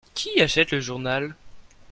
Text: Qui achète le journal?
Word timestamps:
Qui 0.15 0.41
achète 0.41 0.71
le 0.71 0.79
journal? 0.79 1.35